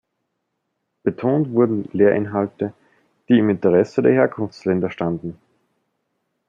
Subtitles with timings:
[1.03, 2.73] Betont wurden Lehrinhalte,
[3.29, 5.37] die im Interesse der Herkunftsländer standen.